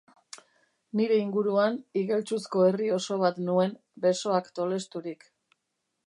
[0.99, 3.75] Nire inguruan, igeltsuzko herri oso bat nuen,
[4.07, 5.29] besoak tolesturik.